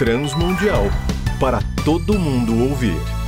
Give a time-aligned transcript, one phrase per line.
[0.00, 0.90] Transmundial
[1.38, 3.19] para todo mundo ouvir.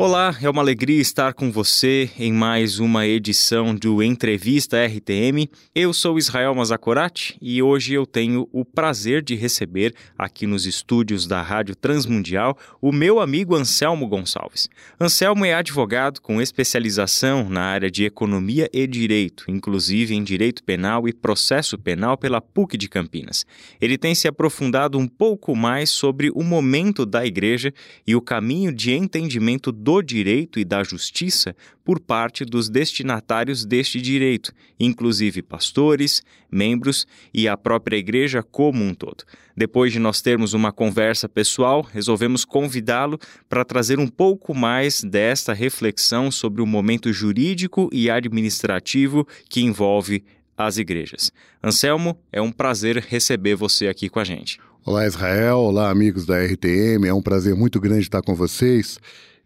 [0.00, 5.50] Olá, é uma alegria estar com você em mais uma edição do Entrevista RTM.
[5.74, 11.26] Eu sou Israel Mazakorati e hoje eu tenho o prazer de receber aqui nos estúdios
[11.26, 14.68] da Rádio Transmundial o meu amigo Anselmo Gonçalves.
[15.00, 21.08] Anselmo é advogado com especialização na área de economia e direito, inclusive em direito penal
[21.08, 23.44] e processo penal pela PUC de Campinas.
[23.80, 27.74] Ele tem se aprofundado um pouco mais sobre o momento da igreja
[28.06, 34.02] e o caminho de entendimento do direito e da justiça por parte dos destinatários deste
[34.02, 39.24] direito, inclusive pastores, membros e a própria igreja como um todo.
[39.56, 45.54] Depois de nós termos uma conversa pessoal, resolvemos convidá-lo para trazer um pouco mais desta
[45.54, 50.22] reflexão sobre o momento jurídico e administrativo que envolve
[50.54, 51.32] as igrejas.
[51.64, 54.60] Anselmo, é um prazer receber você aqui com a gente.
[54.84, 55.58] Olá, Israel.
[55.58, 57.06] Olá, amigos da RTM.
[57.06, 58.98] É um prazer muito grande estar com vocês.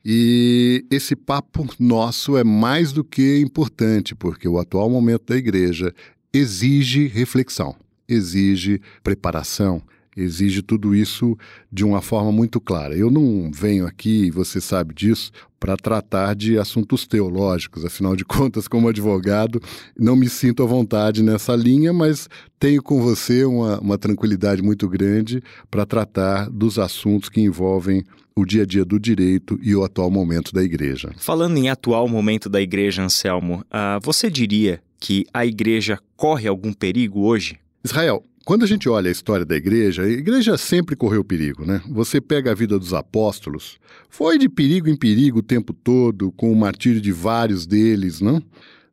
[0.04, 5.94] E esse papo nosso é mais do que importante, porque o atual momento da igreja
[6.32, 7.76] exige reflexão,
[8.08, 9.82] exige preparação,
[10.16, 11.36] exige tudo isso
[11.70, 12.96] de uma forma muito clara.
[12.96, 18.66] Eu não venho aqui, você sabe disso, para tratar de assuntos teológicos, afinal de contas,
[18.66, 19.60] como advogado,
[19.96, 24.88] não me sinto à vontade nessa linha, mas tenho com você uma, uma tranquilidade muito
[24.88, 28.02] grande para tratar dos assuntos que envolvem
[28.36, 31.12] o dia a dia do direito e o atual momento da igreja.
[31.16, 36.72] Falando em atual momento da igreja, Anselmo, uh, você diria que a igreja corre algum
[36.72, 37.58] perigo hoje?
[37.84, 41.80] Israel, quando a gente olha a história da igreja, a igreja sempre correu perigo, né?
[41.88, 46.52] Você pega a vida dos apóstolos, foi de perigo em perigo o tempo todo, com
[46.52, 48.42] o martírio de vários deles, não?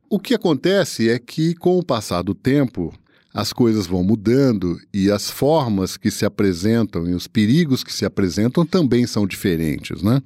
[0.08, 2.92] O que acontece é que, com o passar do tempo,
[3.32, 8.04] as coisas vão mudando e as formas que se apresentam e os perigos que se
[8.04, 10.20] apresentam também são diferentes, né?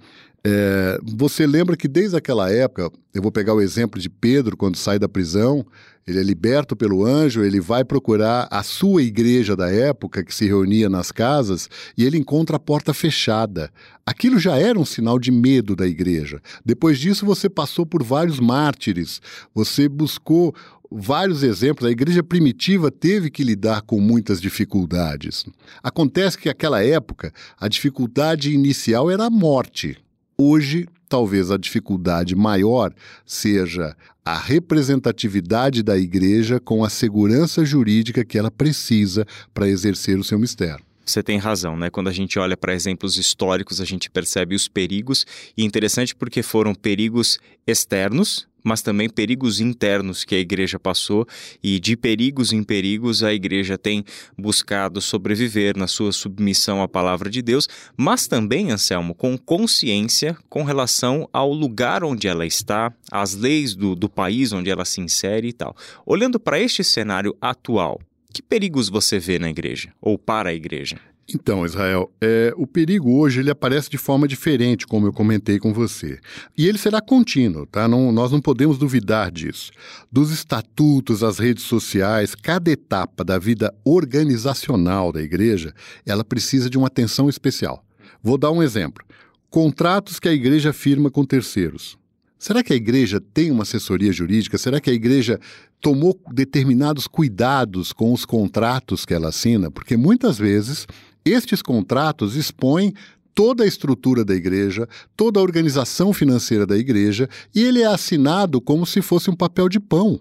[0.46, 4.77] É, você lembra que desde aquela época, eu vou pegar o exemplo de Pedro, quando
[4.77, 5.64] sai da prisão,
[6.06, 10.45] ele é liberto pelo anjo, ele vai procurar a sua igreja da época, que se
[10.45, 13.70] reunia nas casas, e ele encontra a porta fechada.
[14.05, 16.42] Aquilo já era um sinal de medo da igreja.
[16.62, 19.23] Depois disso, você passou por vários mártires,
[19.55, 20.55] você buscou
[20.90, 21.86] vários exemplos.
[21.86, 25.45] A igreja primitiva teve que lidar com muitas dificuldades.
[25.83, 29.96] Acontece que naquela época a dificuldade inicial era a morte.
[30.36, 32.92] Hoje, talvez a dificuldade maior
[33.24, 40.24] seja a representatividade da igreja com a segurança jurídica que ela precisa para exercer o
[40.24, 40.84] seu mistério.
[41.05, 41.90] Você tem razão, né?
[41.90, 46.42] Quando a gente olha para exemplos históricos, a gente percebe os perigos, e interessante porque
[46.42, 51.27] foram perigos externos, mas também perigos internos que a igreja passou,
[51.63, 54.02] e de perigos em perigos a igreja tem
[54.36, 60.64] buscado sobreviver na sua submissão à palavra de Deus, mas também, Anselmo, com consciência com
[60.64, 65.48] relação ao lugar onde ela está, às leis do, do país onde ela se insere
[65.48, 65.77] e tal.
[66.07, 68.01] Olhando para este cenário atual,
[68.33, 70.98] que perigos você vê na igreja ou para a igreja?
[71.33, 75.73] Então, Israel, é, o perigo hoje ele aparece de forma diferente, como eu comentei com
[75.73, 76.18] você.
[76.57, 77.89] E ele será contínuo, tá?
[77.89, 79.73] Não, nós não podemos duvidar disso.
[80.13, 85.73] Dos estatutos, as redes sociais, cada etapa da vida organizacional da igreja,
[86.05, 87.83] ela precisa de uma atenção especial.
[88.23, 89.02] Vou dar um exemplo.
[89.48, 91.96] Contratos que a igreja firma com terceiros.
[92.39, 94.58] Será que a igreja tem uma assessoria jurídica?
[94.58, 95.40] Será que a igreja
[95.80, 99.70] tomou determinados cuidados com os contratos que ela assina?
[99.70, 100.86] Porque muitas vezes
[101.24, 102.92] estes contratos expõem
[103.35, 108.61] toda a estrutura da igreja, toda a organização financeira da igreja, e ele é assinado
[108.61, 110.20] como se fosse um papel de pão.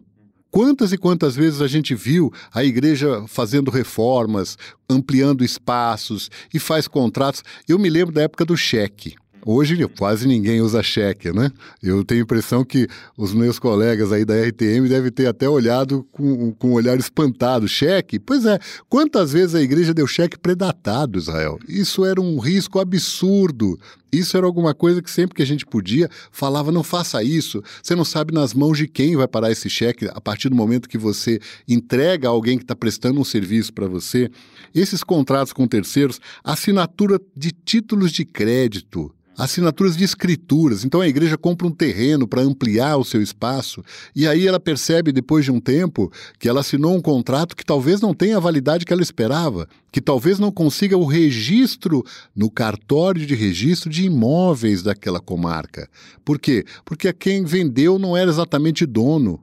[0.50, 6.88] Quantas e quantas vezes a gente viu a igreja fazendo reformas, ampliando espaços e faz
[6.88, 7.44] contratos?
[7.68, 9.16] Eu me lembro da época do cheque.
[9.46, 11.52] Hoje quase ninguém usa cheque, né?
[11.82, 12.88] Eu tenho a impressão que
[13.18, 17.68] os meus colegas aí da RTM devem ter até olhado com, com um olhar espantado.
[17.68, 18.20] Cheque?
[18.20, 18.58] Pois é.
[18.88, 21.60] Quantas vezes a igreja deu cheque predatado, Israel?
[21.68, 23.78] Isso era um risco absurdo.
[24.14, 27.62] Isso era alguma coisa que sempre que a gente podia, falava: não faça isso.
[27.82, 30.88] Você não sabe nas mãos de quem vai parar esse cheque a partir do momento
[30.88, 34.30] que você entrega a alguém que está prestando um serviço para você.
[34.74, 40.84] Esses contratos com terceiros, assinatura de títulos de crédito assinaturas de escrituras.
[40.84, 43.84] Então a igreja compra um terreno para ampliar o seu espaço
[44.16, 48.02] e aí ela percebe depois de um tempo que ela assinou um contrato que talvez
[48.02, 52.04] não tenha a validade que ela esperava, que talvez não consiga o registro
[52.36, 55.90] no cartório de registro de imóveis daquela comarca.
[56.24, 56.66] Por quê?
[56.86, 59.40] Porque quem vendeu não era exatamente dono.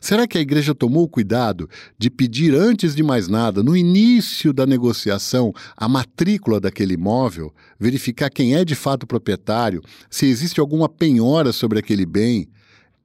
[0.00, 1.68] Será que a igreja tomou o cuidado
[1.98, 8.30] de pedir, antes de mais nada, no início da negociação, a matrícula daquele imóvel, verificar
[8.30, 12.48] quem é de fato o proprietário, se existe alguma penhora sobre aquele bem?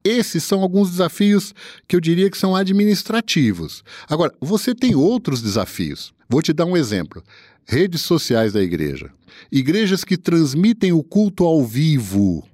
[0.04, 1.54] Esses são alguns desafios
[1.88, 3.84] que eu diria que são administrativos.
[4.08, 6.14] Agora, você tem outros desafios.
[6.30, 7.22] Vou te dar um exemplo:
[7.66, 9.12] redes sociais da igreja.
[9.52, 12.48] Igrejas que transmitem o culto ao vivo.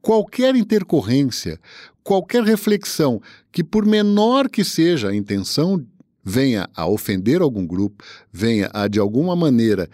[0.00, 1.60] Qualquer intercorrência,
[2.02, 3.20] qualquer reflexão
[3.50, 5.84] que, por menor que seja a intenção,
[6.24, 9.88] venha a ofender algum grupo, venha a, de alguma maneira,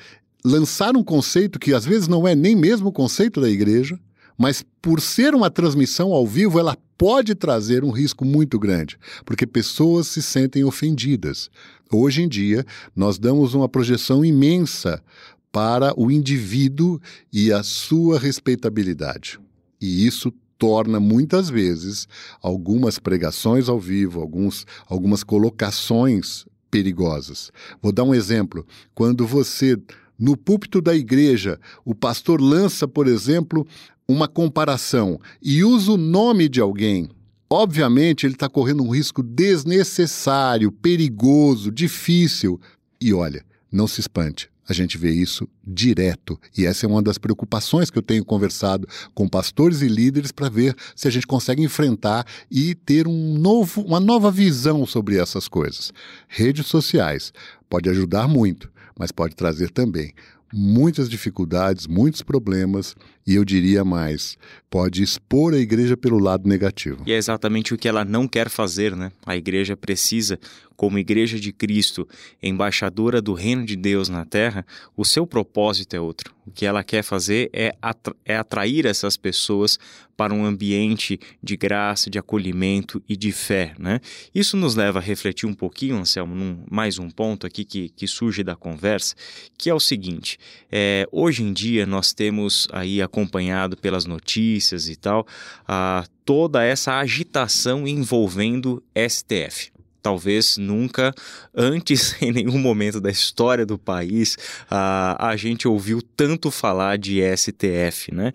[0.44, 3.98] lançar um conceito que às vezes não é nem mesmo o conceito da igreja,
[4.36, 9.46] mas por ser uma transmissão ao vivo, ela pode trazer um risco muito grande, porque
[9.46, 11.50] pessoas se sentem ofendidas.
[11.90, 12.64] Hoje em dia,
[12.94, 15.02] nós damos uma projeção imensa
[15.50, 17.00] para o indivíduo
[17.32, 19.40] e a sua respeitabilidade.
[19.80, 22.08] E isso torna muitas vezes
[22.42, 27.50] algumas pregações ao vivo, alguns, algumas colocações perigosas.
[27.80, 28.66] Vou dar um exemplo.
[28.94, 29.76] Quando você,
[30.18, 33.66] no púlpito da igreja, o pastor lança, por exemplo,
[34.06, 37.08] uma comparação e usa o nome de alguém,
[37.48, 42.60] obviamente ele está correndo um risco desnecessário, perigoso, difícil.
[43.00, 44.50] E olha, não se espante.
[44.68, 46.38] A gente vê isso direto.
[46.56, 50.50] E essa é uma das preocupações que eu tenho conversado com pastores e líderes para
[50.50, 55.48] ver se a gente consegue enfrentar e ter um novo, uma nova visão sobre essas
[55.48, 55.92] coisas.
[56.28, 57.32] Redes sociais
[57.68, 60.12] pode ajudar muito, mas pode trazer também
[60.52, 62.94] muitas dificuldades, muitos problemas
[63.26, 64.38] e eu diria mais,
[64.70, 67.02] pode expor a igreja pelo lado negativo.
[67.06, 69.12] E é exatamente o que ela não quer fazer, né?
[69.26, 70.38] A igreja precisa,
[70.76, 72.08] como igreja de Cristo,
[72.42, 74.64] embaixadora do reino de Deus na terra,
[74.96, 76.37] o seu propósito é outro.
[76.48, 79.78] O que ela quer fazer é, atra é atrair essas pessoas
[80.16, 84.00] para um ambiente de graça, de acolhimento e de fé, né?
[84.34, 88.06] Isso nos leva a refletir um pouquinho, Anselmo, num, mais um ponto aqui que, que
[88.06, 89.14] surge da conversa,
[89.58, 90.38] que é o seguinte,
[90.72, 95.26] é, hoje em dia nós temos aí acompanhado pelas notícias e tal,
[95.66, 99.77] a toda essa agitação envolvendo STF
[100.08, 101.12] talvez nunca
[101.54, 104.38] antes, em nenhum momento da história do país,
[104.70, 108.32] a, a gente ouviu tanto falar de STF, né?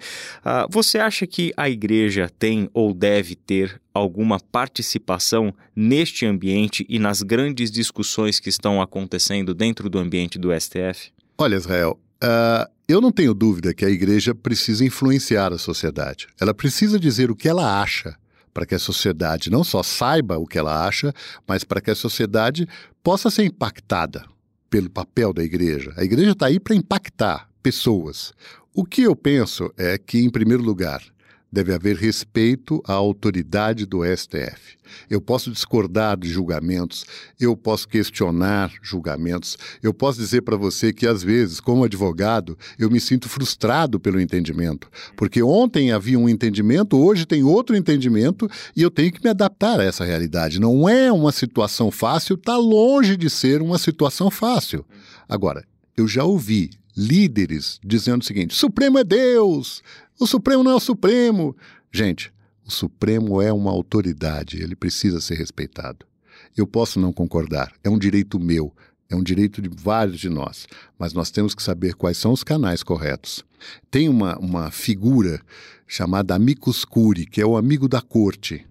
[0.70, 7.24] você acha que a igreja tem ou deve ter alguma participação neste ambiente e nas
[7.24, 11.12] grandes discussões que estão acontecendo dentro do ambiente do STF?
[11.38, 16.28] Olha, Israel, uh, eu não tenho dúvida que a igreja precisa influenciar a sociedade.
[16.40, 18.16] Ela precisa dizer o que ela acha
[18.54, 21.14] para que a sociedade não só saiba o que ela acha,
[21.48, 22.68] mas para que a sociedade
[23.02, 24.26] possa ser impactada
[24.70, 25.94] pelo papel da igreja.
[25.98, 28.34] A igreja está aí para impactar pessoas.
[28.74, 31.04] O que eu penso é que, em primeiro lugar,
[31.54, 34.76] deve haver respeito à autoridade do STF.
[35.08, 37.06] Eu posso discordar de julgamentos,
[37.40, 42.90] eu posso questionar julgamentos, eu posso dizer para você que, às vezes, como advogado, eu
[42.90, 48.82] me sinto frustrado pelo entendimento, porque ontem havia um entendimento, hoje tem outro entendimento e
[48.82, 50.60] eu tenho que me adaptar a essa realidade.
[50.60, 54.84] Não é uma situação fácil, está longe de ser uma situação fácil.
[55.30, 55.64] Agora,
[55.96, 59.82] eu já ouvi líderes dizendo o seguinte: Supremo é Deus,
[60.20, 61.56] o Supremo não é o Supremo.
[61.92, 62.34] Gente,
[62.66, 66.06] o Supremo é uma autoridade, ele precisa ser respeitado.
[66.56, 68.74] Eu posso não concordar, é um direito meu,
[69.10, 70.68] é um direito de vários de nós,
[70.98, 73.44] mas nós temos que saber quais são os canais corretos.
[73.92, 75.42] Tem uma, uma figura
[75.88, 78.66] chamada amicus curi, que é o amigo da corte.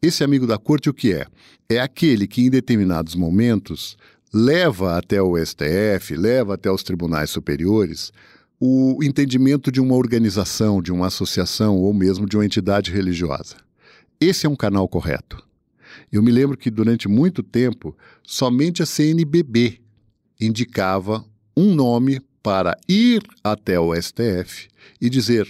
[0.00, 1.26] Esse amigo da corte o que é?
[1.68, 3.96] É aquele que em determinados momentos
[4.34, 8.12] leva até o STF, leva até os tribunais superiores
[8.58, 13.56] o entendimento de uma organização, de uma associação ou mesmo de uma entidade religiosa.
[14.20, 15.40] Esse é um canal correto.
[16.10, 19.80] Eu me lembro que durante muito tempo somente a CNBB
[20.40, 21.24] indicava
[21.56, 24.68] um nome para ir até o STF
[25.00, 25.46] e dizer,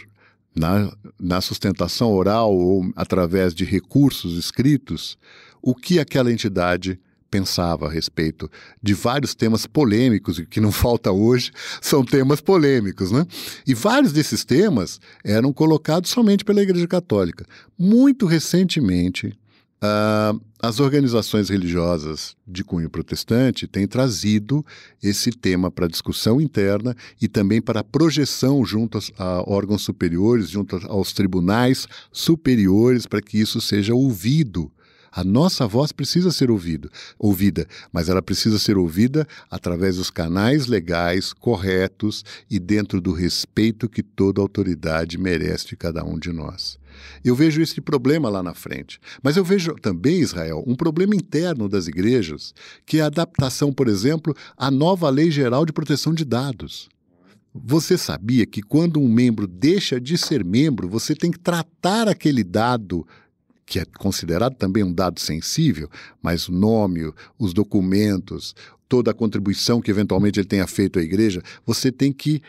[0.54, 5.16] na, na sustentação oral ou através de recursos escritos,
[5.62, 7.00] o que aquela entidade
[7.34, 8.48] pensava a respeito
[8.80, 11.50] de vários temas polêmicos, e que não falta hoje
[11.80, 13.26] são temas polêmicos, né?
[13.66, 17.44] E vários desses temas eram colocados somente pela Igreja Católica.
[17.76, 19.36] Muito recentemente,
[19.82, 24.64] Uh, as organizações religiosas de cunho protestante têm trazido
[25.02, 31.12] esse tema para discussão interna e também para projeção junto a órgãos superiores, junto aos
[31.12, 34.72] tribunais superiores, para que isso seja ouvido
[35.16, 40.66] A nossa voz precisa ser ouvido, ouvida, mas ela precisa ser ouvida através dos canais
[40.66, 46.80] legais corretos e dentro do respeito que toda autoridade merece de cada um de nós.
[47.24, 48.98] Eu vejo esse problema lá na frente.
[49.22, 52.52] Mas eu vejo também, Israel, um problema interno das igrejas,
[52.84, 56.88] que é a adaptação, por exemplo, à nova Lei Geral de Proteção de Dados.
[57.54, 62.42] Você sabia que quando um membro deixa de ser membro, você tem que tratar aquele
[62.42, 63.06] dado
[63.66, 65.88] que é considerado também um dado sensível,
[66.22, 68.54] mas o nome, os documentos,
[68.88, 72.42] toda a contribuição que eventualmente ele tenha feito à igreja, você tem que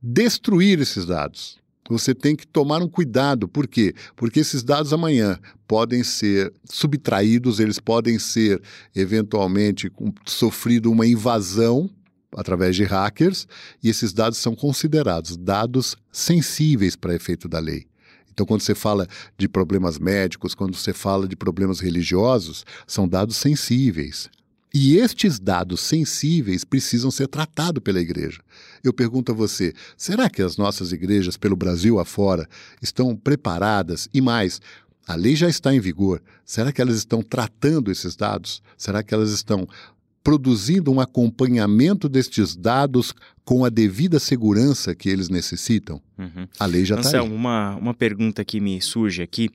[0.00, 3.48] destruir esses dados você tem que tomar um cuidado.
[3.48, 3.94] Por quê?
[4.16, 8.60] Porque esses dados amanhã podem ser subtraídos, eles podem ser
[8.94, 9.90] eventualmente
[10.26, 11.90] sofrido uma invasão
[12.34, 13.46] através de hackers,
[13.82, 17.91] e esses dados são considerados dados sensíveis para efeito da lei.
[18.32, 23.36] Então, quando você fala de problemas médicos, quando você fala de problemas religiosos, são dados
[23.36, 24.30] sensíveis.
[24.74, 28.40] E estes dados sensíveis precisam ser tratados pela igreja.
[28.82, 32.48] Eu pergunto a você: será que as nossas igrejas, pelo Brasil afora,
[32.80, 34.08] estão preparadas?
[34.14, 34.62] E mais,
[35.06, 36.22] a lei já está em vigor.
[36.44, 38.62] Será que elas estão tratando esses dados?
[38.78, 39.68] Será que elas estão
[40.22, 43.12] produzindo um acompanhamento destes dados
[43.44, 46.00] com a devida segurança que eles necessitam?
[46.18, 46.46] Uhum.
[46.58, 47.28] A lei já está aí.
[47.28, 49.50] Uma, uma pergunta que me surge aqui.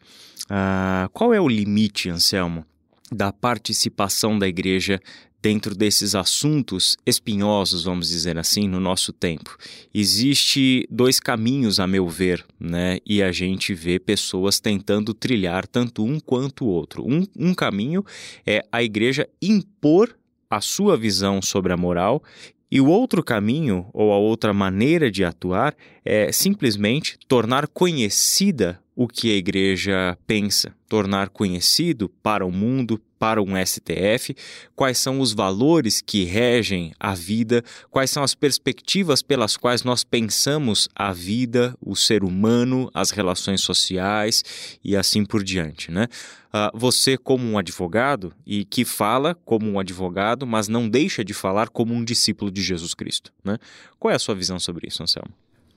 [0.46, 2.66] Uh, qual é o limite, Anselmo,
[3.12, 5.00] da participação da igreja
[5.42, 9.56] dentro desses assuntos espinhosos, vamos dizer assim, no nosso tempo.
[9.94, 12.98] Existe dois caminhos, a meu ver, né?
[13.06, 17.04] E a gente vê pessoas tentando trilhar tanto um quanto o outro.
[17.08, 18.04] Um, um caminho
[18.46, 20.18] é a igreja impor
[20.50, 22.24] a sua visão sobre a moral
[22.70, 29.08] e o outro caminho, ou a outra maneira de atuar, é simplesmente tornar conhecida o
[29.08, 34.36] que a igreja pensa, tornar conhecido para o mundo, para um STF,
[34.76, 40.04] quais são os valores que regem a vida, quais são as perspectivas pelas quais nós
[40.04, 44.44] pensamos a vida, o ser humano, as relações sociais
[44.84, 46.08] e assim por diante, né?
[46.48, 51.36] Uh, você como um advogado e que fala como um advogado, mas não deixa de
[51.36, 53.60] falar como um discípulo de Jesus Cristo, né?
[54.00, 55.32] Qual é a sua visão sobre isso, Anselmo?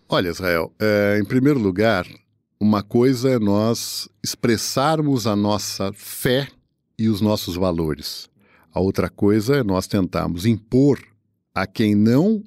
[0.08, 2.06] Olha, Israel, é, em primeiro lugar,
[2.60, 6.46] uma coisa é nós expressarmos a nossa fé
[6.98, 8.28] e os nossos valores.
[8.70, 11.00] A outra coisa é nós tentarmos impor
[11.54, 12.44] a quem não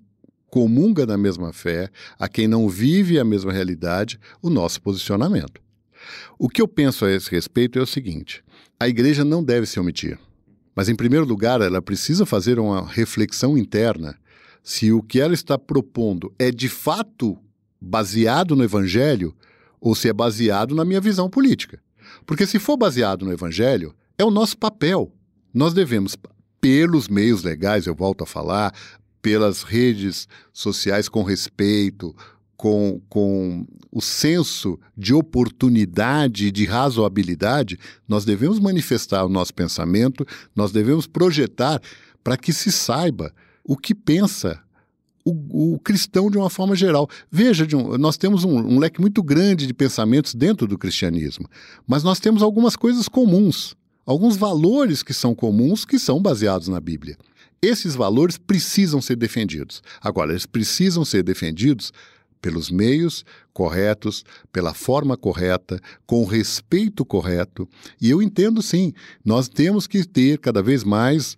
[0.51, 1.89] comunga da mesma fé,
[2.20, 5.60] a quem não vive a mesma realidade, o nosso posicionamento.
[6.38, 8.43] O que eu penso a esse respeito é o seguinte:
[8.79, 10.20] a igreja não deve se omitir.
[10.75, 14.15] Mas, em primeiro lugar, ela precisa fazer uma reflexão interna
[14.62, 17.38] se o que ela está propondo é de fato
[17.82, 19.36] baseado no evangelho
[19.84, 21.78] ou se é baseado na minha visão política.
[22.25, 25.12] Porque se for baseado no Evangelho, é o nosso papel.
[25.54, 26.16] Nós devemos,
[26.62, 28.74] pelos meios legais, eu volto a falar,
[29.22, 32.16] pelas redes sociais com respeito,
[32.56, 40.25] com, com o senso de oportunidade e de razoabilidade, nós devemos manifestar o nosso pensamento,
[40.56, 41.82] nós devemos projetar
[42.24, 43.34] para que se saiba
[43.66, 44.63] o que pensa
[45.25, 47.10] o, o, cristão de uma forma geral.
[47.32, 51.48] Veja, um, nós temos um, um leque muito grande de pensamentos dentro do cristianismo,
[51.88, 53.75] mas nós temos algumas coisas comuns,
[54.06, 57.18] alguns valores que são comuns que são baseados na Bíblia.
[57.62, 59.82] Esses valores precisam ser defendidos.
[60.01, 61.94] Agora, eles precisam ser defendidos
[62.42, 67.65] pelos meios corretos, pela forma correta, com o respeito correto.
[68.01, 68.92] E eu entendo sim,
[69.24, 71.38] nós temos que ter cada vez mais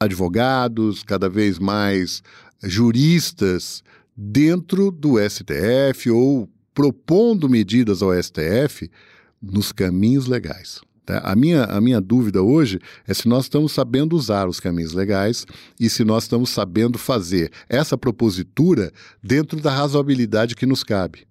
[0.00, 2.24] advogados, cada vez mais
[2.62, 3.82] juristas
[4.16, 8.90] dentro do STF ou propondo medidas ao STF
[9.40, 10.80] nos caminhos legais.
[11.04, 11.18] Tá?
[11.18, 15.44] A, minha, a minha dúvida hoje é se nós estamos sabendo usar os caminhos legais
[15.78, 18.92] e se nós estamos sabendo fazer essa propositura
[19.22, 21.26] dentro da razoabilidade que nos cabe.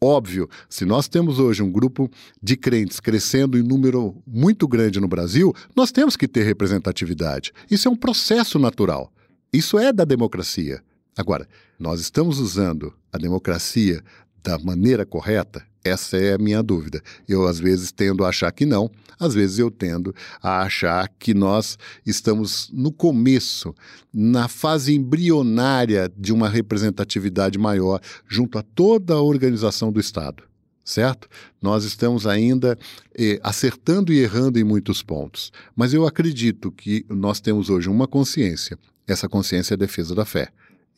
[0.00, 2.08] Óbvio, se nós temos hoje um grupo
[2.40, 7.52] de crentes crescendo em número muito grande no Brasil, nós temos que ter representatividade.
[7.68, 9.12] Isso é um processo natural.
[9.52, 10.82] Isso é da democracia.
[11.16, 14.02] Agora, nós estamos usando a democracia
[14.42, 15.66] da maneira correta?
[15.82, 17.02] Essa é a minha dúvida.
[17.26, 21.32] Eu, às vezes, tendo a achar que não, às vezes, eu tendo a achar que
[21.32, 23.74] nós estamos no começo,
[24.12, 30.48] na fase embrionária de uma representatividade maior junto a toda a organização do Estado
[30.84, 31.28] certo?
[31.60, 32.78] Nós estamos ainda
[33.14, 38.08] eh, acertando e errando em muitos pontos, mas eu acredito que nós temos hoje uma
[38.08, 40.48] consciência essa consciência é a defesa da fé.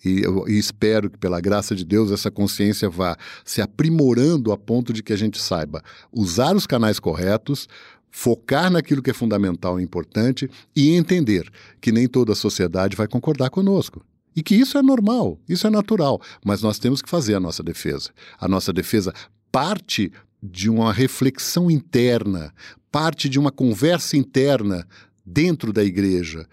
[0.04, 4.56] E eu e espero que, pela graça de Deus, essa consciência vá se aprimorando a
[4.56, 7.68] ponto de que a gente saiba usar os canais corretos
[8.10, 11.48] focar naquilo que é fundamental e importante e entender
[11.80, 14.04] que nem toda a sociedade vai concordar conosco.
[14.34, 17.62] E que isso é normal, isso é natural, mas nós temos que fazer a nossa
[17.62, 18.10] defesa.
[18.38, 19.12] A nossa defesa
[19.50, 20.12] parte
[20.42, 22.52] de uma reflexão interna,
[22.90, 24.86] parte de uma conversa interna
[25.24, 26.46] dentro da igreja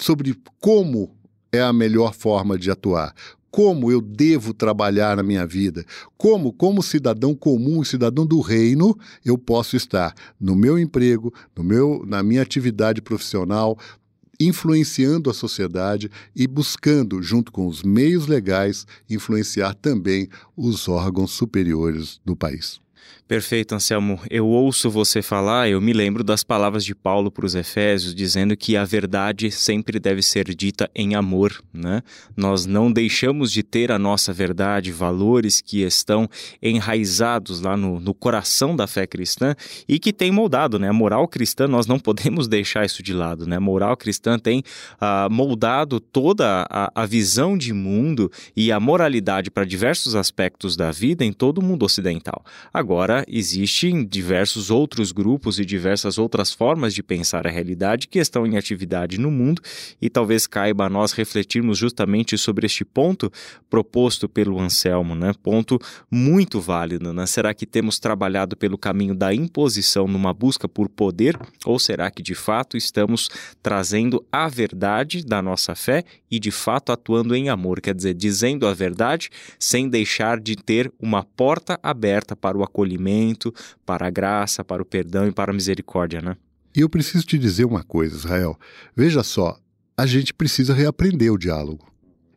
[0.00, 1.14] sobre como
[1.52, 3.14] é a melhor forma de atuar,
[3.50, 5.84] como eu devo trabalhar na minha vida,
[6.16, 12.04] como, como cidadão comum, cidadão do reino, eu posso estar no meu emprego, no meu,
[12.06, 13.76] na minha atividade profissional,
[14.38, 22.20] influenciando a sociedade e buscando, junto com os meios legais, influenciar também os órgãos superiores
[22.24, 22.80] do país.
[23.30, 24.18] Perfeito, Anselmo.
[24.28, 28.56] Eu ouço você falar, eu me lembro das palavras de Paulo para os Efésios, dizendo
[28.56, 32.02] que a verdade sempre deve ser dita em amor, né?
[32.36, 36.28] Nós não deixamos de ter a nossa verdade, valores que estão
[36.60, 39.54] enraizados lá no, no coração da fé cristã
[39.88, 40.88] e que tem moldado, né?
[40.88, 43.58] A moral cristã, nós não podemos deixar isso de lado, né?
[43.58, 44.64] A moral cristã tem
[45.00, 50.90] uh, moldado toda a, a visão de mundo e a moralidade para diversos aspectos da
[50.90, 52.44] vida em todo o mundo ocidental.
[52.74, 58.46] Agora, existem diversos outros grupos e diversas outras formas de pensar a realidade que estão
[58.46, 59.62] em atividade no mundo
[60.00, 63.30] e talvez caiba a nós refletirmos justamente sobre este ponto
[63.68, 65.32] proposto pelo Anselmo, né?
[65.42, 65.78] Ponto
[66.10, 67.26] muito válido, né?
[67.26, 72.22] Será que temos trabalhado pelo caminho da imposição numa busca por poder ou será que
[72.22, 73.28] de fato estamos
[73.62, 78.66] trazendo a verdade da nossa fé e de fato atuando em amor, quer dizer, dizendo
[78.66, 83.52] a verdade sem deixar de ter uma porta aberta para o acolhimento arrependimento,
[83.84, 86.36] para a graça, para o perdão e para a misericórdia, né?
[86.74, 88.56] E eu preciso te dizer uma coisa, Israel.
[88.94, 89.58] Veja só,
[89.96, 91.90] a gente precisa reaprender o diálogo.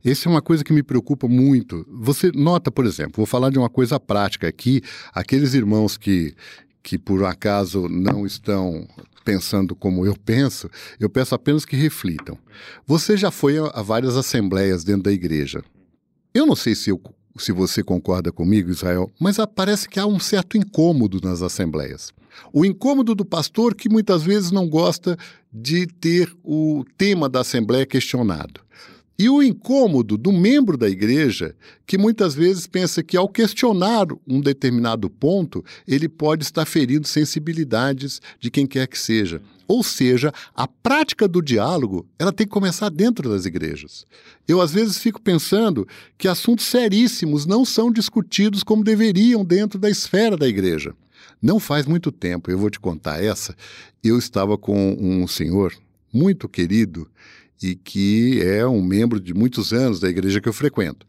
[0.03, 1.85] Essa é uma coisa que me preocupa muito.
[1.89, 4.81] Você nota, por exemplo, vou falar de uma coisa prática aqui,
[5.13, 6.33] aqueles irmãos que,
[6.81, 8.85] que por acaso não estão
[9.23, 12.37] pensando como eu penso, eu peço apenas que reflitam.
[12.85, 15.63] Você já foi a várias assembleias dentro da igreja.
[16.33, 16.99] Eu não sei se eu
[17.37, 22.11] se você concorda comigo, Israel, mas parece que há um certo incômodo nas assembleias.
[22.51, 25.17] O incômodo do pastor que muitas vezes não gosta
[25.51, 28.61] de ter o tema da assembleia questionado.
[29.17, 34.41] E o incômodo do membro da igreja, que muitas vezes pensa que ao questionar um
[34.41, 39.39] determinado ponto, ele pode estar ferindo sensibilidades de quem quer que seja.
[39.67, 44.05] Ou seja, a prática do diálogo, ela tem que começar dentro das igrejas.
[44.47, 49.89] Eu às vezes fico pensando que assuntos seríssimos não são discutidos como deveriam dentro da
[49.89, 50.93] esfera da igreja.
[51.41, 53.55] Não faz muito tempo, eu vou te contar essa,
[54.03, 55.73] eu estava com um senhor
[56.13, 57.09] muito querido
[57.61, 61.05] e que é um membro de muitos anos da igreja que eu frequento.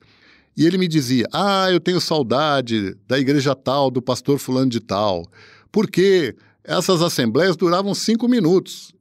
[0.57, 4.81] E ele me dizia: Ah, eu tenho saudade da igreja tal, do pastor fulano de
[4.81, 5.27] tal,
[5.71, 8.94] porque essas assembleias duravam cinco minutos.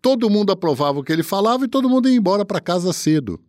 [0.00, 3.40] Todo mundo aprovava o que ele falava e todo mundo ia embora para casa cedo.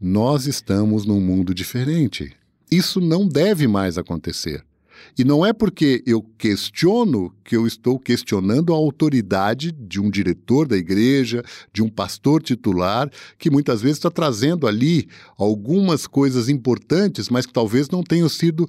[0.00, 2.32] Nós estamos num mundo diferente.
[2.70, 4.64] Isso não deve mais acontecer.
[5.18, 10.68] E não é porque eu questiono que eu estou questionando a autoridade de um diretor
[10.68, 11.42] da igreja,
[11.72, 17.52] de um pastor titular, que muitas vezes está trazendo ali algumas coisas importantes, mas que
[17.52, 18.68] talvez não tenham sido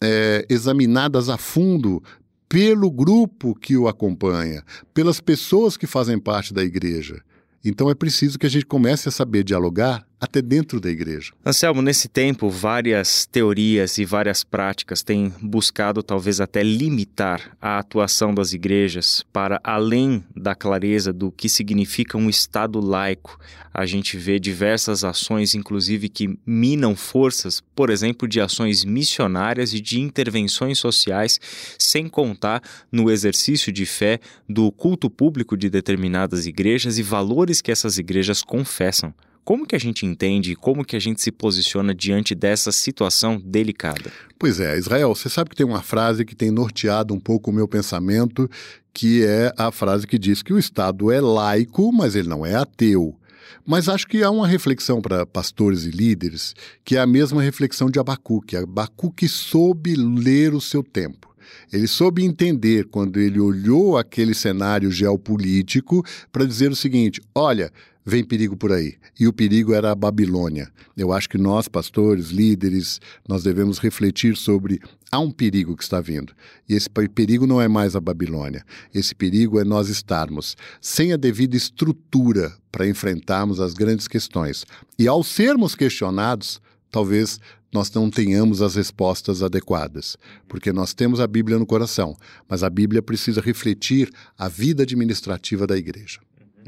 [0.00, 2.02] é, examinadas a fundo
[2.48, 7.22] pelo grupo que o acompanha, pelas pessoas que fazem parte da igreja.
[7.62, 11.32] Então é preciso que a gente comece a saber dialogar até dentro da igreja.
[11.44, 18.34] Anselmo, nesse tempo, várias teorias e várias práticas têm buscado talvez até limitar a atuação
[18.34, 23.38] das igrejas para além da clareza do que significa um Estado laico.
[23.72, 29.80] A gente vê diversas ações, inclusive, que minam forças, por exemplo, de ações missionárias e
[29.80, 31.38] de intervenções sociais,
[31.78, 37.70] sem contar no exercício de fé do culto público de determinadas igrejas e valores que
[37.70, 39.14] essas igrejas confessam.
[39.48, 43.40] Como que a gente entende e como que a gente se posiciona diante dessa situação
[43.42, 44.12] delicada?
[44.38, 47.54] Pois é, Israel, você sabe que tem uma frase que tem norteado um pouco o
[47.54, 48.46] meu pensamento,
[48.92, 52.56] que é a frase que diz que o Estado é laico, mas ele não é
[52.56, 53.18] ateu.
[53.64, 57.88] Mas acho que há uma reflexão para pastores e líderes, que é a mesma reflexão
[57.88, 58.54] de Abacuque.
[58.54, 61.27] Abacuque soube ler o seu tempo.
[61.72, 67.70] Ele soube entender quando ele olhou aquele cenário geopolítico para dizer o seguinte: olha,
[68.08, 68.94] vem perigo por aí.
[69.20, 70.70] E o perigo era a Babilônia.
[70.96, 74.80] Eu acho que nós, pastores, líderes, nós devemos refletir sobre
[75.12, 76.32] há um perigo que está vindo.
[76.66, 78.64] E esse perigo não é mais a Babilônia.
[78.94, 84.64] Esse perigo é nós estarmos sem a devida estrutura para enfrentarmos as grandes questões.
[84.98, 87.38] E ao sermos questionados, talvez
[87.72, 90.16] nós não tenhamos as respostas adequadas,
[90.48, 92.16] porque nós temos a Bíblia no coração,
[92.48, 96.20] mas a Bíblia precisa refletir a vida administrativa da igreja.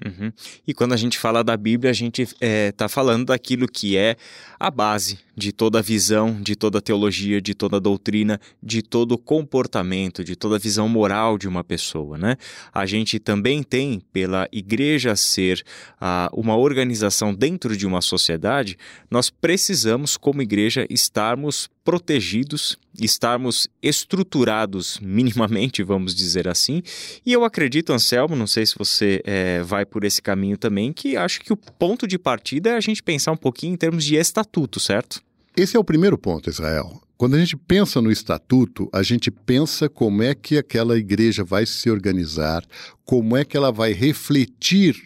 [0.04, 0.32] Uhum.
[0.66, 3.96] E quando a gente fala da Bíblia, a gente está é, tá falando daquilo que
[3.96, 4.16] é
[4.60, 8.82] a base de toda a visão, de toda a teologia, de toda a doutrina, de
[8.82, 12.36] todo o comportamento, de toda a visão moral de uma pessoa, né?
[12.72, 15.64] A gente também tem, pela igreja ser
[15.98, 18.76] ah, uma organização dentro de uma sociedade,
[19.10, 26.82] nós precisamos, como igreja, estarmos protegidos, estarmos estruturados minimamente, vamos dizer assim.
[27.24, 31.16] E eu acredito, Anselmo, não sei se você é, vai por esse caminho também, que
[31.16, 34.16] acho que o ponto de partida é a gente pensar um pouquinho em termos de
[34.16, 34.49] estatuto,
[34.80, 35.22] certo?
[35.56, 37.00] Esse é o primeiro ponto, Israel.
[37.16, 41.66] Quando a gente pensa no estatuto, a gente pensa como é que aquela igreja vai
[41.66, 42.64] se organizar,
[43.04, 44.96] como é que ela vai refletir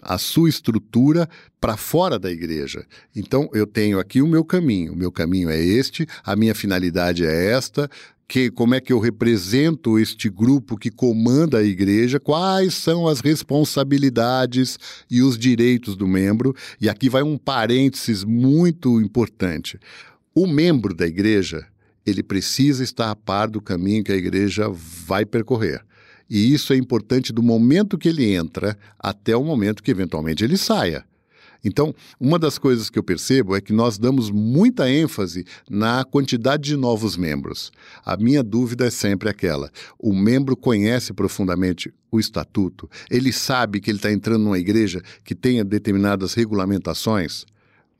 [0.00, 1.28] a sua estrutura
[1.60, 2.86] para fora da igreja.
[3.14, 4.92] Então, eu tenho aqui o meu caminho.
[4.92, 7.90] O meu caminho é este, a minha finalidade é esta,
[8.30, 13.18] que, como é que eu represento este grupo que comanda a igreja, quais são as
[13.18, 14.78] responsabilidades
[15.10, 16.54] e os direitos do membro.
[16.80, 19.80] E aqui vai um parênteses muito importante.
[20.32, 21.66] O membro da igreja,
[22.06, 25.84] ele precisa estar a par do caminho que a igreja vai percorrer.
[26.30, 30.56] E isso é importante do momento que ele entra até o momento que eventualmente ele
[30.56, 31.04] saia.
[31.64, 36.62] Então, uma das coisas que eu percebo é que nós damos muita ênfase na quantidade
[36.64, 37.70] de novos membros.
[38.04, 43.90] A minha dúvida é sempre aquela: o membro conhece profundamente o estatuto, ele sabe que
[43.90, 47.44] ele está entrando numa igreja que tenha determinadas regulamentações.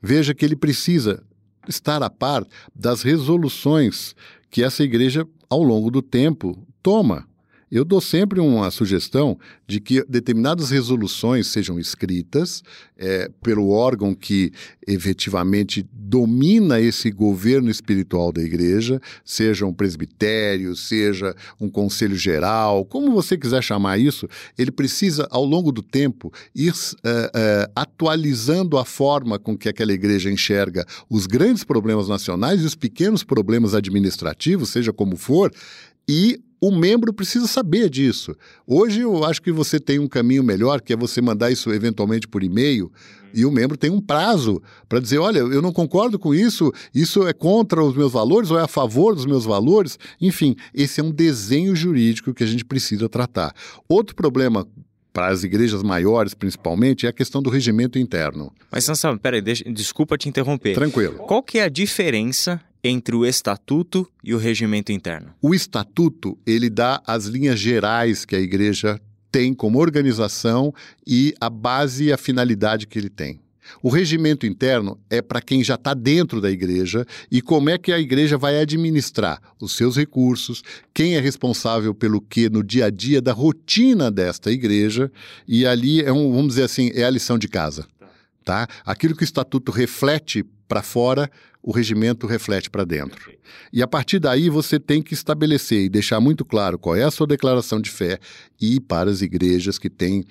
[0.01, 1.23] Veja que ele precisa
[1.67, 2.45] estar a par
[2.75, 4.15] das resoluções
[4.49, 7.25] que essa igreja, ao longo do tempo, toma.
[7.71, 12.61] Eu dou sempre uma sugestão de que determinadas resoluções sejam escritas
[12.97, 14.51] é, pelo órgão que
[14.85, 23.13] efetivamente domina esse governo espiritual da igreja, seja um presbitério, seja um conselho geral, como
[23.13, 28.83] você quiser chamar isso, ele precisa, ao longo do tempo, ir é, é, atualizando a
[28.83, 34.69] forma com que aquela igreja enxerga os grandes problemas nacionais e os pequenos problemas administrativos,
[34.69, 35.49] seja como for,
[36.07, 38.35] e o membro precisa saber disso.
[38.67, 42.27] Hoje eu acho que você tem um caminho melhor, que é você mandar isso eventualmente
[42.27, 43.29] por e-mail, uhum.
[43.33, 47.27] e o membro tem um prazo para dizer: olha, eu não concordo com isso, isso
[47.27, 49.97] é contra os meus valores ou é a favor dos meus valores.
[50.21, 53.55] Enfim, esse é um desenho jurídico que a gente precisa tratar.
[53.89, 54.67] Outro problema
[55.11, 58.53] para as igrejas maiores, principalmente, é a questão do regimento interno.
[58.71, 60.73] Mas, Sansão, peraí, deixa, desculpa te interromper.
[60.73, 61.15] Tranquilo.
[61.15, 65.33] Qual que é a diferença entre o estatuto e o regimento interno?
[65.41, 68.99] O estatuto, ele dá as linhas gerais que a igreja
[69.31, 70.73] tem como organização
[71.07, 73.39] e a base e a finalidade que ele tem.
[73.81, 77.91] O regimento interno é para quem já está dentro da igreja e como é que
[77.91, 80.61] a igreja vai administrar os seus recursos,
[80.93, 85.11] quem é responsável pelo que no dia a dia da rotina desta igreja,
[85.47, 87.85] e ali é um, vamos dizer assim, é a lição de casa.
[88.43, 88.67] Tá?
[88.83, 91.29] Aquilo que o estatuto reflete para fora,
[91.61, 93.29] o regimento reflete para dentro.
[93.73, 97.11] E a partir daí você tem que estabelecer e deixar muito claro qual é a
[97.11, 98.17] sua declaração de fé
[98.57, 100.23] e para as igrejas que têm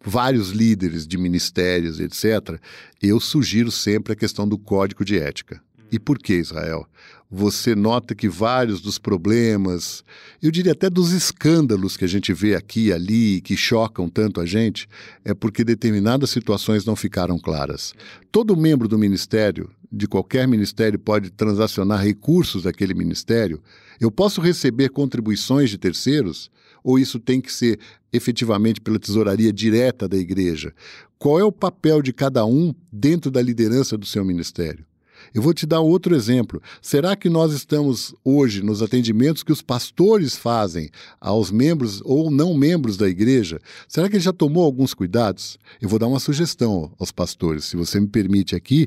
[0.00, 2.60] vários líderes de ministérios, etc.,
[3.02, 5.60] eu sugiro sempre a questão do código de ética.
[5.90, 6.86] E por que, Israel?
[7.28, 10.04] Você nota que vários dos problemas,
[10.40, 14.40] eu diria até dos escândalos que a gente vê aqui e ali, que chocam tanto
[14.40, 14.88] a gente,
[15.24, 17.94] é porque determinadas situações não ficaram claras.
[18.30, 23.62] Todo membro do ministério de qualquer ministério pode transacionar recursos daquele ministério?
[24.00, 26.50] Eu posso receber contribuições de terceiros?
[26.84, 27.78] Ou isso tem que ser
[28.12, 30.72] efetivamente pela tesouraria direta da igreja?
[31.18, 34.84] Qual é o papel de cada um dentro da liderança do seu ministério?
[35.34, 36.62] Eu vou te dar outro exemplo.
[36.80, 42.54] Será que nós estamos hoje nos atendimentos que os pastores fazem aos membros ou não
[42.54, 43.60] membros da igreja?
[43.86, 45.58] Será que ele já tomou alguns cuidados?
[45.80, 48.86] Eu vou dar uma sugestão aos pastores, se você me permite aqui.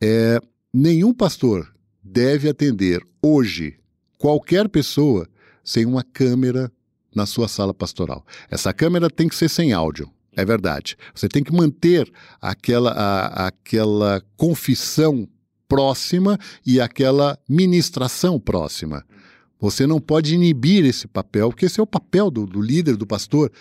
[0.00, 0.40] É,
[0.72, 3.76] nenhum pastor deve atender hoje
[4.16, 5.28] qualquer pessoa
[5.62, 6.72] sem uma câmera
[7.14, 8.24] na sua sala pastoral.
[8.50, 10.10] Essa câmera tem que ser sem áudio.
[10.36, 10.96] É verdade.
[11.14, 12.10] Você tem que manter
[12.40, 15.28] aquela, a, aquela confissão
[15.68, 19.04] próxima e aquela ministração próxima.
[19.60, 23.06] Você não pode inibir esse papel, porque esse é o papel do, do líder, do
[23.06, 23.52] pastor.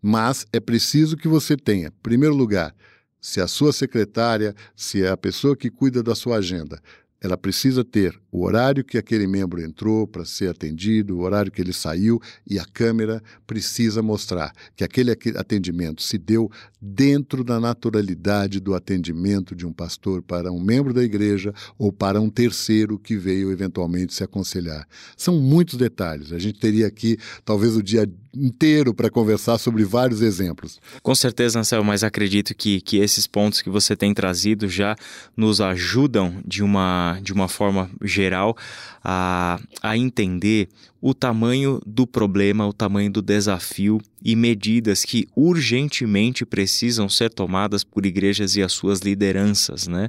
[0.00, 2.74] Mas é preciso que você tenha, em primeiro lugar,
[3.20, 6.80] se a sua secretária, se é a pessoa que cuida da sua agenda
[7.20, 11.60] ela precisa ter o horário que aquele membro entrou para ser atendido, o horário que
[11.60, 16.50] ele saiu, e a câmera precisa mostrar que aquele atendimento se deu
[16.80, 22.20] dentro da naturalidade do atendimento de um pastor para um membro da igreja ou para
[22.20, 24.86] um terceiro que veio eventualmente se aconselhar.
[25.16, 26.32] São muitos detalhes.
[26.32, 30.78] A gente teria aqui talvez o dia inteiro para conversar sobre vários exemplos.
[31.02, 34.94] Com certeza, Ansel, mas acredito que, que esses pontos que você tem trazido já
[35.36, 38.56] nos ajudam de uma, de uma forma geral
[39.02, 40.68] a, a entender
[41.00, 47.84] o tamanho do problema, o tamanho do desafio e medidas que urgentemente precisam ser tomadas
[47.84, 50.08] por igrejas e as suas lideranças, né?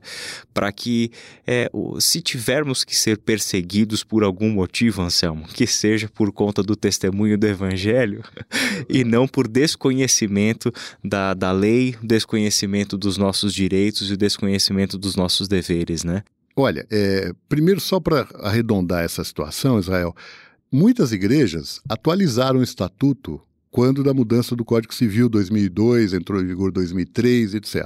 [0.51, 1.11] Para que,
[1.45, 6.75] é, se tivermos que ser perseguidos por algum motivo, Anselmo, que seja por conta do
[6.75, 8.23] testemunho do Evangelho
[8.89, 15.47] e não por desconhecimento da, da lei, desconhecimento dos nossos direitos e desconhecimento dos nossos
[15.47, 16.23] deveres, né?
[16.59, 20.15] Olha, é, primeiro, só para arredondar essa situação, Israel,
[20.71, 23.39] muitas igrejas atualizaram o estatuto
[23.69, 27.85] quando da mudança do Código Civil 2002, entrou em vigor 2003, etc.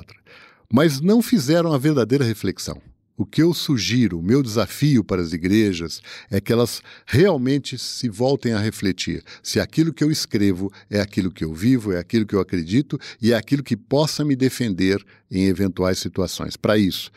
[0.72, 2.82] Mas não fizeram a verdadeira reflexão.
[3.18, 8.08] O que eu sugiro, o meu desafio para as igrejas é que elas realmente se
[8.08, 12.26] voltem a refletir se aquilo que eu escrevo é aquilo que eu vivo, é aquilo
[12.26, 16.56] que eu acredito e é aquilo que possa me defender em eventuais situações.
[16.56, 17.12] Para isso,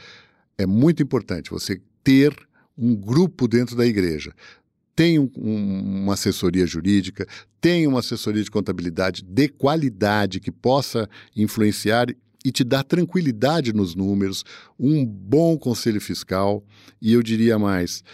[0.58, 2.34] é muito importante você ter
[2.76, 4.32] um grupo dentro da igreja.
[4.94, 7.26] Tem um, um, uma assessoria jurídica,
[7.60, 12.06] tem uma assessoria de contabilidade de qualidade que possa influenciar
[12.44, 14.44] e te dar tranquilidade nos números,
[14.78, 16.62] um bom conselho fiscal
[17.00, 18.04] e eu diria mais,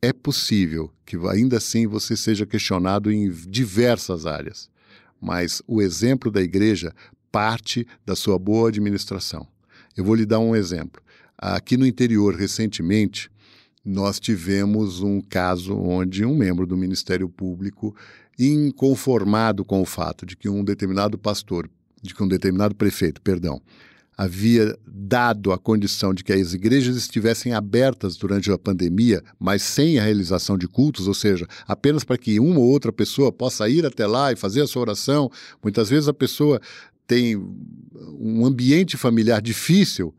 [0.00, 4.70] é possível que ainda assim você seja questionado em diversas áreas,
[5.20, 6.94] mas o exemplo da igreja
[7.32, 9.46] parte da sua boa administração.
[9.96, 11.02] Eu vou lhe dar um exemplo.
[11.38, 13.30] Aqui no interior, recentemente,
[13.84, 17.94] nós tivemos um caso onde um membro do Ministério Público,
[18.36, 21.70] inconformado com o fato de que um determinado pastor,
[22.02, 23.62] de que um determinado prefeito, perdão,
[24.16, 29.96] havia dado a condição de que as igrejas estivessem abertas durante a pandemia, mas sem
[29.96, 33.86] a realização de cultos, ou seja, apenas para que uma ou outra pessoa possa ir
[33.86, 35.30] até lá e fazer a sua oração.
[35.62, 36.60] Muitas vezes a pessoa
[37.06, 37.36] tem
[38.18, 40.12] um ambiente familiar difícil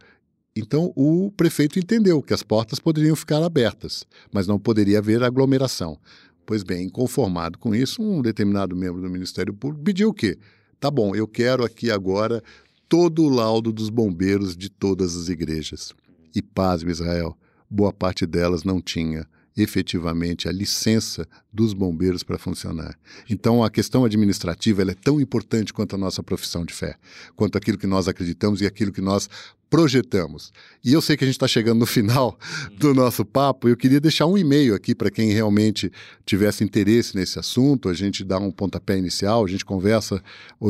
[0.56, 5.98] então, o prefeito entendeu que as portas poderiam ficar abertas, mas não poderia haver aglomeração.
[6.46, 10.38] Pois bem, inconformado com isso, um determinado membro do Ministério Público pediu o quê?
[10.80, 12.44] Tá bom, eu quero aqui agora
[12.88, 15.94] todo o laudo dos bombeiros de todas as igrejas.
[16.36, 17.38] E pasme, Israel,
[17.70, 19.28] boa parte delas não tinha
[19.60, 22.98] efetivamente a licença dos bombeiros para funcionar.
[23.30, 26.96] Então, a questão administrativa é tão importante quanto a nossa profissão de fé,
[27.36, 29.30] quanto aquilo que nós acreditamos e aquilo que nós
[29.70, 30.52] projetamos.
[30.84, 32.38] E eu sei que a gente está chegando no final
[32.78, 33.70] do nosso papo.
[33.70, 35.92] Eu queria deixar um e-mail aqui para quem realmente
[36.26, 37.88] tivesse interesse nesse assunto.
[37.88, 40.22] A gente dá um pontapé inicial, a gente conversa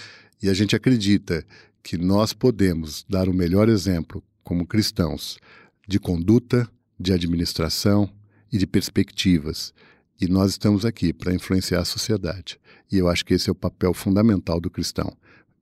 [0.41, 1.45] E a gente acredita
[1.83, 5.39] que nós podemos dar o melhor exemplo como cristãos
[5.89, 8.09] de conduta, de administração
[8.53, 9.75] e de perspectivas.
[10.21, 12.59] E nós estamos aqui para influenciar a sociedade.
[12.91, 15.13] E eu acho que esse é o papel fundamental do cristão.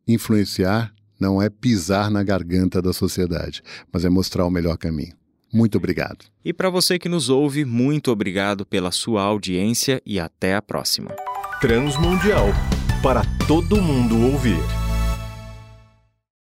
[0.07, 3.63] Influenciar não é pisar na garganta da sociedade,
[3.93, 5.15] mas é mostrar o melhor caminho.
[5.53, 6.27] Muito obrigado.
[6.45, 11.15] E para você que nos ouve, muito obrigado pela sua audiência e até a próxima.
[11.61, 12.49] Transmundial
[13.03, 14.84] para todo mundo ouvir.